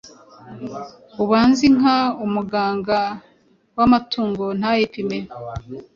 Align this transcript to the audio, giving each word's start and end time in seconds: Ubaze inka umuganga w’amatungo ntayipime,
Ubaze 1.23 1.61
inka 1.69 1.97
umuganga 2.25 2.99
w’amatungo 3.77 4.45
ntayipime, 4.59 5.17